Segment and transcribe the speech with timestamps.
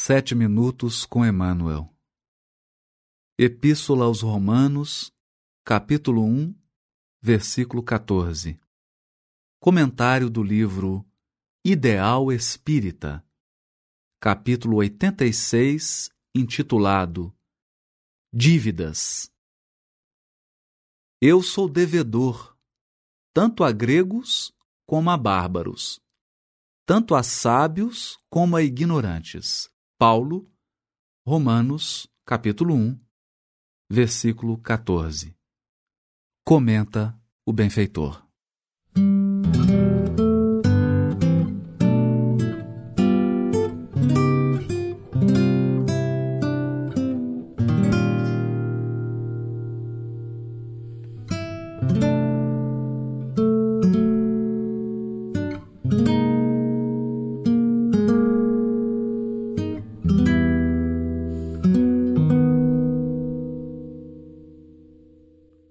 [0.00, 1.92] Sete minutos com Emmanuel.
[3.36, 5.12] Epístola aos Romanos,
[5.64, 6.54] capítulo 1,
[7.20, 8.58] versículo 14.
[9.60, 11.04] Comentário do livro
[11.64, 13.26] Ideal Espírita,
[14.20, 17.36] capítulo 86, intitulado
[18.32, 19.30] Dívidas.
[21.20, 22.56] Eu sou devedor,
[23.34, 24.54] tanto a gregos
[24.86, 26.00] como a bárbaros,
[26.86, 29.68] tanto a sábios como a ignorantes
[29.98, 30.48] Paulo,
[31.26, 33.00] Romanos, capítulo 1,
[33.90, 35.36] versículo 14.
[36.44, 38.24] Comenta o benfeitor.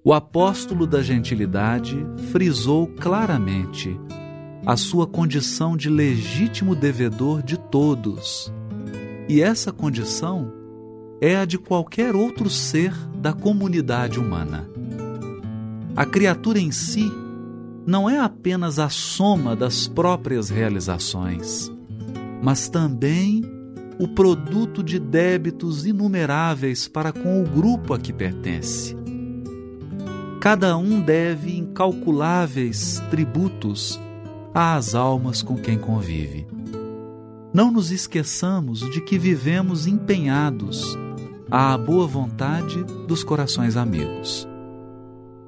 [0.07, 1.97] O apóstolo da gentilidade
[2.31, 3.99] frisou claramente
[4.65, 8.49] a sua condição de legítimo devedor de todos.
[9.27, 10.49] E essa condição
[11.19, 14.65] é a de qualquer outro ser da comunidade humana.
[15.93, 17.11] A criatura em si
[17.85, 21.69] não é apenas a soma das próprias realizações,
[22.41, 23.41] mas também
[23.99, 28.95] o produto de débitos inumeráveis para com o grupo a que pertence.
[30.49, 33.99] Cada um deve incalculáveis tributos
[34.53, 36.47] às almas com quem convive.
[37.53, 40.97] Não nos esqueçamos de que vivemos empenhados
[41.51, 44.47] à boa vontade dos corações amigos,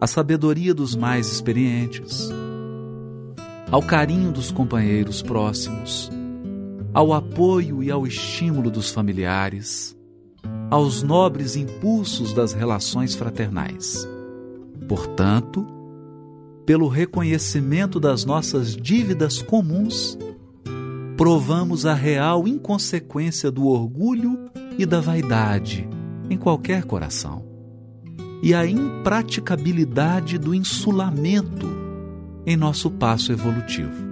[0.01, 2.29] à sabedoria dos mais experientes,
[3.71, 6.11] ao carinho dos companheiros próximos,
[6.93, 9.95] ao apoio e ao estímulo dos familiares,
[10.69, 14.05] aos nobres impulsos das relações fraternais.
[14.89, 15.67] Portanto,
[16.65, 20.17] pelo reconhecimento das nossas dívidas comuns,
[21.15, 24.49] provamos a real inconsequência do orgulho
[24.79, 25.87] e da vaidade
[26.27, 27.45] em qualquer coração,
[28.41, 31.67] e a impraticabilidade do insulamento
[32.43, 34.09] em nosso passo evolutivo.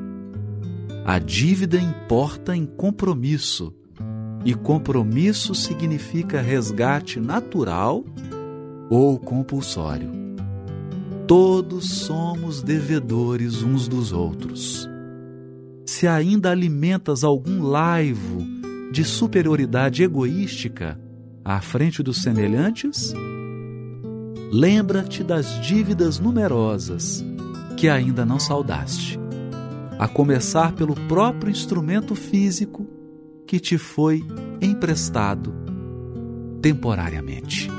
[1.05, 3.73] A dívida importa em compromisso,
[4.45, 8.05] e compromisso significa resgate natural
[8.89, 10.16] ou compulsório.
[11.27, 14.89] Todos somos devedores uns dos outros.
[15.85, 18.47] Se ainda alimentas algum laivo
[18.93, 20.97] de superioridade egoística
[21.43, 23.13] à frente dos semelhantes,
[24.53, 27.21] lembra-te das dívidas numerosas
[27.75, 29.19] que ainda não saudaste,
[29.99, 32.87] a começar pelo próprio instrumento físico
[33.45, 34.23] que te foi
[34.61, 35.53] emprestado
[36.61, 37.76] temporariamente.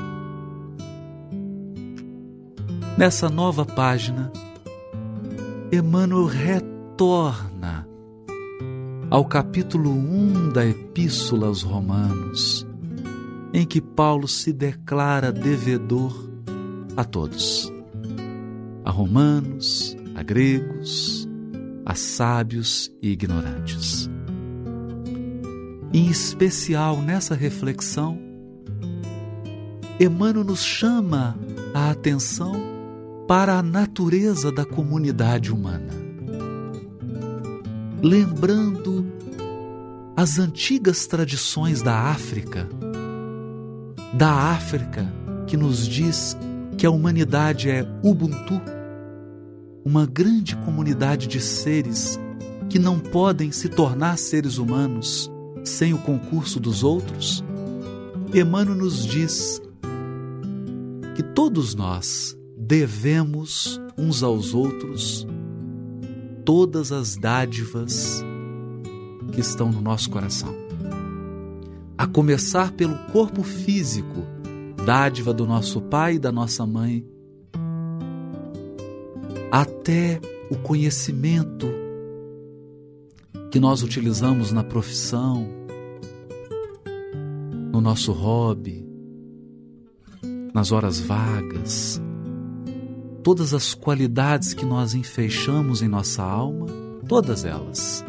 [2.99, 4.29] Nessa nova página,
[5.71, 7.87] Emmanuel retorna
[9.09, 12.67] ao capítulo 1 da Epístola aos Romanos,
[13.53, 16.29] em que Paulo se declara devedor
[16.97, 17.71] a todos,
[18.83, 21.25] a romanos, a gregos,
[21.85, 24.09] a sábios e ignorantes.
[25.93, 28.19] Em especial nessa reflexão,
[29.97, 31.39] Emmanuel nos chama
[31.73, 32.77] a atenção
[33.29, 35.93] para a natureza da comunidade humana.
[38.01, 39.05] Lembrando
[40.17, 42.67] as antigas tradições da África,
[44.15, 45.13] da África
[45.45, 46.35] que nos diz
[46.75, 48.59] que a humanidade é Ubuntu,
[49.85, 52.19] uma grande comunidade de seres
[52.67, 55.29] que não podem se tornar seres humanos
[55.63, 57.43] sem o concurso dos outros,
[58.33, 59.61] Emmanuel nos diz
[61.15, 62.38] que todos nós
[62.69, 65.25] devemos uns aos outros
[66.45, 68.23] todas as dádivas
[69.33, 70.53] que estão no nosso coração.
[71.97, 74.23] A começar pelo corpo físico,
[74.85, 77.03] dádiva do nosso pai e da nossa mãe,
[79.51, 80.21] até
[80.51, 81.65] o conhecimento
[83.49, 85.49] que nós utilizamos na profissão,
[87.73, 88.87] no nosso hobby,
[90.53, 91.99] nas horas vagas,
[93.29, 96.65] todas as qualidades que nós enfeixamos em nossa alma,
[97.07, 98.03] todas elas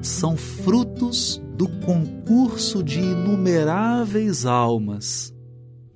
[0.00, 5.34] são frutos do concurso de inumeráveis almas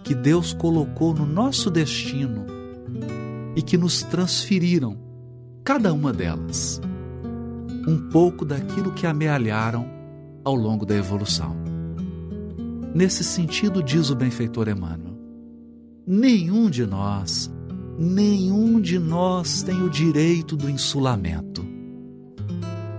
[0.03, 2.45] que Deus colocou no nosso destino
[3.55, 4.99] e que nos transferiram,
[5.63, 6.81] cada uma delas,
[7.87, 9.89] um pouco daquilo que amealharam
[10.45, 11.57] ao longo da evolução.
[12.93, 15.17] Nesse sentido, diz o benfeitor Emmanuel,
[16.05, 17.49] nenhum de nós,
[17.99, 21.65] nenhum de nós tem o direito do insulamento.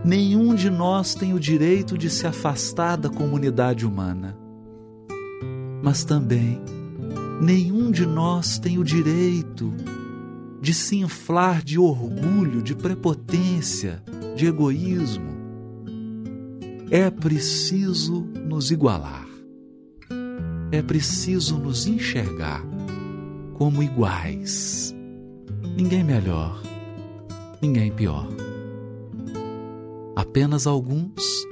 [0.03, 4.38] Nenhum de nós tem o direito de se afastar da comunidade humana.
[5.83, 6.59] Mas também,
[7.41, 9.73] nenhum de nós tem o direito
[10.61, 14.01] de se inflar de orgulho, de prepotência,
[14.35, 15.38] de egoísmo.
[16.89, 19.27] É preciso nos igualar.
[20.71, 22.63] É preciso nos enxergar
[23.57, 24.95] como iguais.
[25.75, 26.62] Ninguém melhor,
[27.62, 28.27] ninguém pior.
[30.15, 31.48] Apenas alguns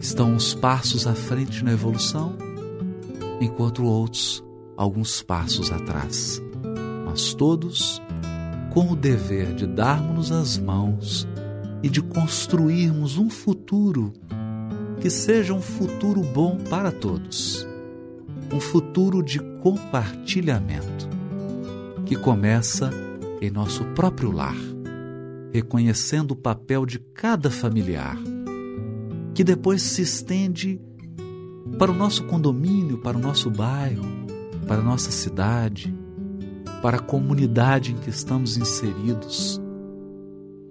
[0.00, 2.36] estão uns passos à frente na evolução,
[3.40, 4.44] enquanto outros
[4.76, 6.40] alguns passos atrás.
[7.04, 8.00] Mas todos
[8.72, 11.26] com o dever de darmos as mãos
[11.82, 14.12] e de construirmos um futuro
[15.00, 17.66] que seja um futuro bom para todos,
[18.52, 21.08] um futuro de compartilhamento
[22.06, 22.90] que começa
[23.40, 24.56] em nosso próprio lar,
[25.52, 28.16] reconhecendo o papel de cada familiar,
[29.34, 30.80] que depois se estende
[31.78, 34.04] para o nosso condomínio, para o nosso bairro,
[34.66, 35.94] para a nossa cidade,
[36.82, 39.60] para a comunidade em que estamos inseridos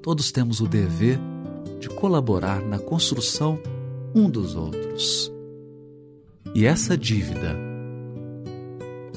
[0.07, 1.19] Todos temos o dever
[1.81, 3.59] de colaborar na construção
[4.15, 5.29] um dos outros.
[6.55, 7.57] E essa dívida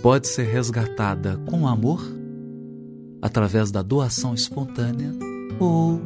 [0.03, 2.01] pode ser resgatada com amor,
[3.23, 5.13] através da doação espontânea
[5.59, 6.01] ou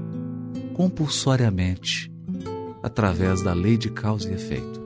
[0.75, 2.13] compulsoriamente,
[2.83, 4.83] através da lei de causa e efeito.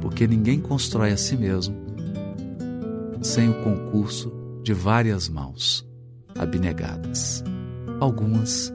[0.00, 1.76] Porque ninguém constrói a si mesmo
[3.22, 4.32] sem o concurso
[4.62, 5.88] de várias mãos
[6.36, 7.42] abnegadas
[8.02, 8.72] algumas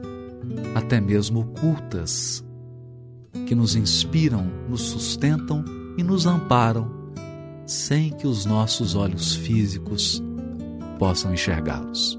[0.74, 2.44] até mesmo ocultas,
[3.46, 5.64] que nos inspiram, nos sustentam
[5.96, 6.90] e nos amparam,
[7.68, 10.22] sem que os nossos olhos físicos
[10.98, 12.17] possam enxergá-los.